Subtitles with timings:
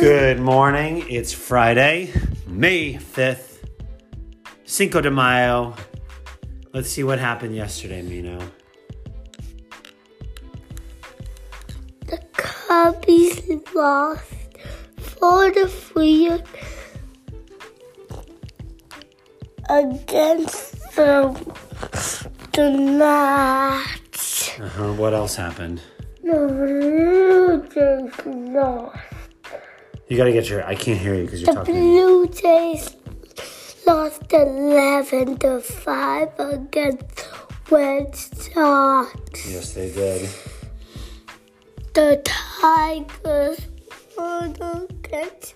[0.00, 1.04] Good morning.
[1.10, 2.10] It's Friday,
[2.46, 3.58] May 5th,
[4.64, 5.74] Cinco de Mayo.
[6.72, 8.40] Let's see what happened yesterday, Mino.
[12.06, 14.24] The Cubbies lost
[14.96, 16.30] four to three
[19.68, 21.54] against the
[22.54, 24.58] the Nats.
[24.58, 24.94] Uh-huh.
[24.94, 25.82] What else happened?
[26.22, 28.99] The Blue Jays lost.
[30.10, 30.66] You gotta get your.
[30.66, 31.74] I can't hear you because you're The talking.
[31.76, 32.96] Blue Jays
[33.86, 37.28] lost eleven to five against
[37.70, 39.14] Red Sox.
[39.48, 40.28] Yes, they did.
[41.94, 43.60] The Tigers
[44.18, 45.54] won against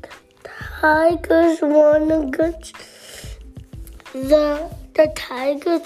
[0.00, 0.08] The
[0.80, 2.74] Tigers won against
[4.14, 5.82] the the Tigers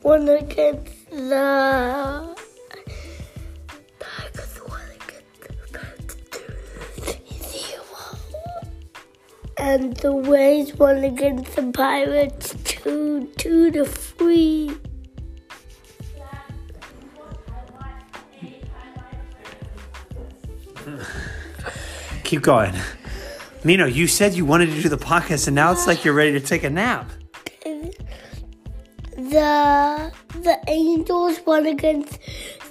[0.00, 2.37] won against the
[9.60, 14.76] And the Rays won against the Pirates two two to three.
[22.24, 22.74] Keep going.
[23.64, 26.32] Mino, you said you wanted to do the podcast, and now it's like you're ready
[26.32, 27.10] to take a nap.
[29.16, 32.18] The the Angels won against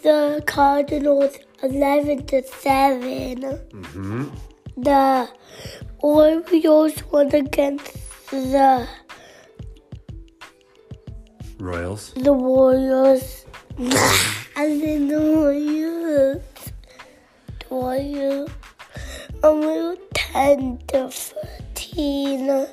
[0.04, 3.04] the Cardinals eleven to 7
[3.42, 4.30] Mm-hmm.
[4.78, 5.28] The
[6.00, 7.98] Orioles won against
[8.30, 8.88] the
[11.58, 12.14] Royals.
[12.14, 13.46] the Warriors.
[13.80, 16.44] and then the Warriors.
[17.60, 18.50] The Warriors.
[19.42, 22.68] Um, 10 to 13.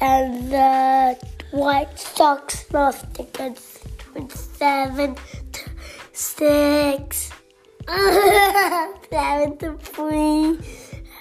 [0.00, 1.18] And the
[1.50, 5.16] White Sox lost against the Twins 7
[5.52, 5.70] to
[6.12, 7.41] 6.
[9.10, 10.58] 7 to 3.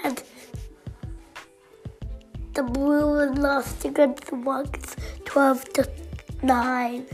[0.04, 0.24] And
[2.54, 4.96] the Bruins lost against the Bucks
[5.26, 5.90] 12 to
[6.44, 7.06] 9.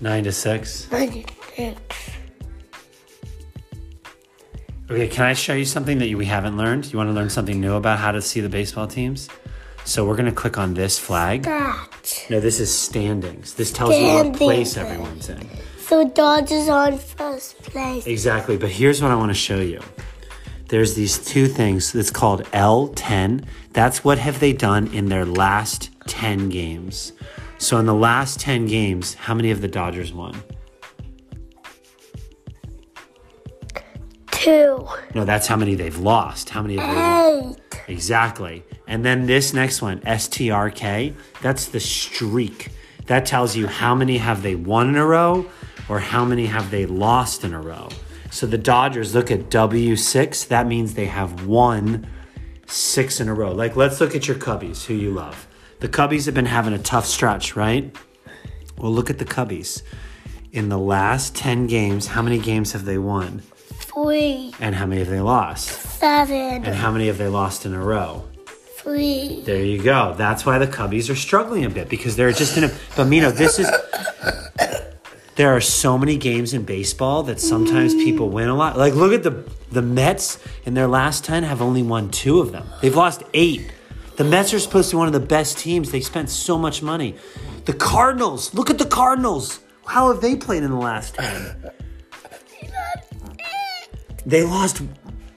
[0.00, 0.90] Nine to six.
[0.92, 1.80] 96.
[4.90, 6.90] Okay, can I show you something that we haven't learned?
[6.92, 9.28] You want to learn something new about how to see the baseball teams?
[9.84, 11.42] So we're gonna click on this flag.
[11.42, 12.26] That.
[12.30, 13.54] No, this is standings.
[13.54, 15.48] This tells you what place everyone's in.
[15.88, 18.06] So Dodgers on first place.
[18.06, 19.80] Exactly, but here's what I want to show you.
[20.68, 21.94] There's these two things.
[21.94, 23.46] It's called L10.
[23.72, 27.14] That's what have they done in their last 10 games.
[27.56, 30.36] So in the last 10 games, how many of the Dodgers won?
[34.30, 34.86] Two.
[35.14, 36.50] No, that's how many they've lost.
[36.50, 37.50] How many have they won?
[37.54, 37.80] Eight.
[37.88, 38.62] Exactly.
[38.86, 42.72] And then this next one, STRK, that's the streak.
[43.06, 45.46] That tells you how many have they won in a row
[45.88, 47.88] or how many have they lost in a row.
[48.30, 52.06] So the Dodgers look at W6, that means they have won
[52.66, 53.52] six in a row.
[53.52, 55.46] Like let's look at your Cubbies, who you love.
[55.80, 57.94] The Cubbies have been having a tough stretch, right?
[58.76, 59.82] Well, look at the Cubbies.
[60.52, 63.42] In the last 10 games, how many games have they won?
[63.66, 64.54] Three.
[64.60, 65.68] And how many have they lost?
[65.68, 66.64] Seven.
[66.64, 68.24] And how many have they lost in a row?
[68.76, 69.42] Three.
[69.44, 70.14] There you go.
[70.16, 72.70] That's why the Cubbies are struggling a bit because they're just in a.
[72.96, 73.68] But Mino, this is.
[75.38, 78.32] There are so many games in baseball that sometimes people mm.
[78.32, 78.76] win a lot.
[78.76, 82.50] Like look at the the Mets in their last ten have only won two of
[82.50, 82.66] them.
[82.82, 83.72] They've lost eight.
[84.16, 85.92] The Mets are supposed to be one of the best teams.
[85.92, 87.14] They spent so much money.
[87.66, 88.52] The Cardinals.
[88.52, 89.60] Look at the Cardinals.
[89.86, 91.70] How have they played in the last ten?
[94.26, 94.82] They lost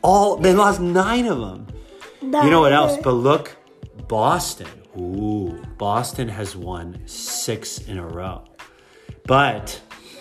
[0.01, 0.35] all.
[0.35, 1.68] They lost nine of them.
[2.23, 2.97] You know what else?
[3.03, 3.56] But look,
[4.07, 4.68] Boston.
[4.97, 8.45] Ooh, Boston has won six in a row.
[9.28, 9.79] But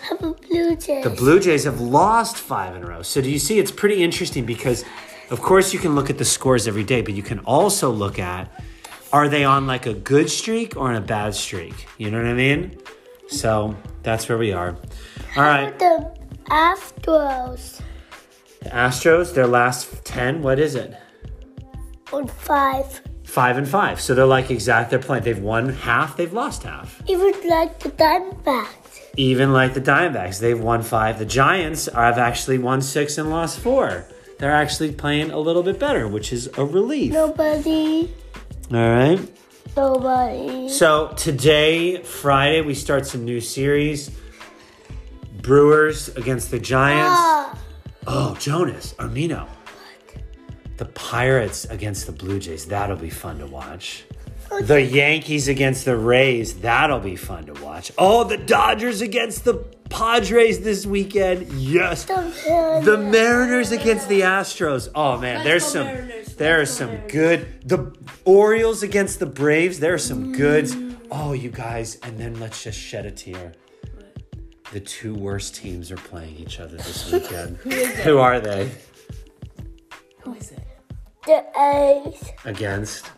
[0.09, 1.03] About Blue Jays?
[1.03, 3.01] the Blue Jays have lost five in a row.
[3.01, 3.59] So do you see?
[3.59, 4.83] It's pretty interesting because,
[5.29, 8.19] of course, you can look at the scores every day, but you can also look
[8.19, 8.49] at
[9.13, 11.87] are they on like a good streak or on a bad streak?
[11.97, 12.77] You know what I mean?
[13.27, 14.75] So that's where we are.
[15.35, 16.11] All right, the
[16.45, 17.81] Astros
[18.61, 20.95] the Astros, their last 10, what is it?
[22.13, 23.01] on five.
[23.23, 24.01] Five and five.
[24.01, 25.23] So they're like exact, they're playing.
[25.23, 27.01] They've won half, they've lost half.
[27.07, 28.80] Even like the Diamondbacks.
[29.17, 31.19] Even like the Diamondbacks, they've won five.
[31.19, 34.05] The Giants have actually won six and lost four.
[34.39, 37.11] They're actually playing a little bit better, which is a relief.
[37.13, 38.11] Nobody.
[38.71, 39.19] All right.
[39.75, 40.69] Nobody.
[40.69, 44.11] So today, Friday, we start some new series.
[45.41, 47.09] Brewers against the Giants.
[47.17, 47.57] Ah,
[48.07, 49.47] Oh, Jonas, Armino.
[50.77, 52.65] The Pirates against the Blue Jays.
[52.65, 54.05] That'll be fun to watch.
[54.59, 56.59] The Yankees against the Rays.
[56.61, 57.91] That'll be fun to watch.
[57.97, 59.55] Oh, the Dodgers against the
[59.89, 61.51] Padres this weekend.
[61.53, 62.05] Yes.
[62.05, 64.89] The Mariners against the Astros.
[64.93, 66.35] Oh man, there's some Mariners.
[66.35, 67.95] there are some good the
[68.25, 69.79] Orioles against the Braves.
[69.79, 70.75] There are some goods.
[71.11, 73.53] Oh, you guys, and then let's just shed a tear.
[74.71, 77.57] The two worst teams are playing each other this weekend.
[77.57, 78.71] Who are they
[80.21, 80.59] Who is it?
[81.25, 82.29] The A's.
[82.45, 83.11] against?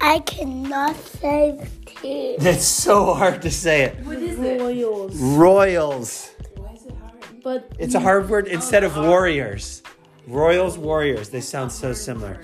[0.00, 2.36] I cannot say the team.
[2.40, 3.98] It's so hard to say it.
[4.04, 4.60] What is it?
[4.60, 5.16] Royals.
[5.16, 6.30] Royals.
[6.56, 7.42] Why is it hard?
[7.42, 9.82] But It's a hard word instead of warriors.
[10.26, 11.30] Royals, Warriors.
[11.30, 12.38] They sound so similar.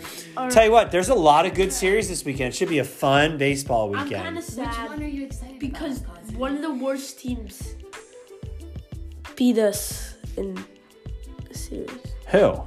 [0.48, 2.54] Tell you what, there's a lot of good series this weekend.
[2.54, 4.14] It should be a fun baseball weekend.
[4.16, 4.38] I'm kind weekend.
[4.38, 6.32] of Which one sad are you excited because about?
[6.32, 7.74] One of the worst teams
[9.36, 10.64] beat us in
[11.46, 11.90] the series.
[12.28, 12.58] Who?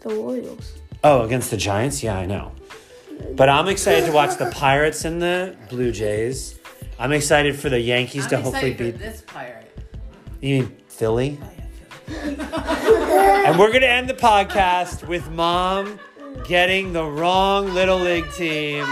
[0.00, 0.72] The Royals.
[1.04, 2.02] Oh, against the Giants?
[2.02, 2.50] Yeah, I know.
[3.36, 6.58] But I'm excited to watch the Pirates and the Blue Jays.
[6.98, 8.98] I'm excited for the Yankees I'm to hopefully for beat.
[8.98, 9.70] this pirate.
[10.40, 11.38] You mean Philly?
[11.42, 11.50] Oh,
[13.46, 15.98] And we're going to end the podcast with mom
[16.46, 18.84] getting the wrong Little League team.